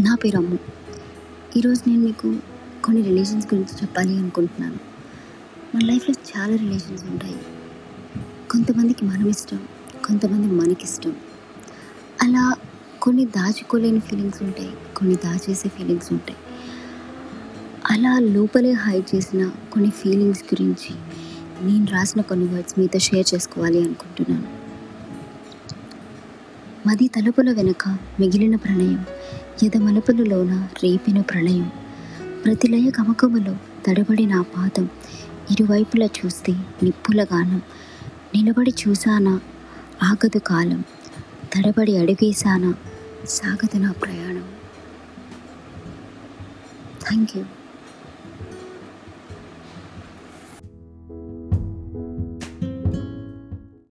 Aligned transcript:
నా 0.00 0.14
పేరు 0.14 0.36
అమ్ము 0.36 0.58
ఈరోజు 1.56 1.88
నేను 1.88 2.00
మీకు 2.00 2.36
కొన్ని 2.84 3.02
రిలేషన్స్ 3.02 3.46
గురించి 3.46 3.82
చెప్పాలి 3.82 4.18
అనుకుంటున్నాను. 4.18 4.78
మన 5.74 5.80
లైఫ్లో 5.84 6.14
చాలా 6.36 6.56
రిలేషన్స్ 6.56 7.04
ఉంటాయి. 7.04 7.36
కొంతమందికి 8.50 9.04
మనం 9.04 9.28
ఇష్టం 9.28 9.58
కొంతమంది 10.06 10.46
మనకిష్టం. 10.46 11.16
అలా 12.22 12.54
కొన్ని 13.02 13.24
దాచుకోలేని 13.24 14.00
ఫీలింగ్స్ 14.00 14.42
ఉంటాయి 14.42 14.70
కొన్ని 14.96 15.16
దాచేసే 15.16 15.68
ఫీలింగ్స్ 15.68 16.12
ఉంటాయి. 16.12 16.38
అలా 17.90 18.18
లోపలే 18.18 18.72
హైడ్ 18.72 19.14
చేసిన 19.14 19.50
కొన్ని 19.72 19.90
ఫీలింగ్స్ 19.90 20.42
గురించి 20.42 20.94
నేను 21.66 21.86
రాసిన 21.86 22.20
కొన్ని 22.20 22.46
వర్డ్స్ 22.46 22.78
మీతో 22.78 22.98
షేర్ 22.98 23.34
చేసుకోవాలి 23.34 23.84
అనుకుంటున్నాను. 23.84 24.58
మది 26.88 27.08
తలుపుల 27.08 27.52
వెనుక 27.52 27.88
మిగిలిన 28.20 28.56
ప్రణయం 28.56 29.04
ఎదమలుపులలోన 29.62 30.68
రేపిన 30.82 31.20
ప్రళయం. 31.20 31.72
ప్రతిలయ 32.44 32.90
కమకములో 32.90 33.56
తడబడి 33.86 34.26
నా 34.26 34.42
పాదం 34.42 34.88
ఇరువైపులా 35.50 36.06
చూస్తే 36.06 36.52
నిప్పుల 36.82 37.24
గానం. 37.24 37.62
నిలబడి 38.34 38.74
చూసానా 38.88 39.40
ఆగదు 40.02 40.38
కాలం. 40.38 40.84
తడబడి 41.54 41.96
అడుగేశానా 41.96 42.74
సాగదు 43.28 43.76
నా 43.76 43.92
ప్రయాణం. 43.92 44.44
Thank 47.08 47.36
you 47.36 47.44